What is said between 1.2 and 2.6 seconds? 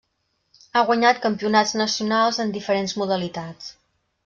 campionats nacionals en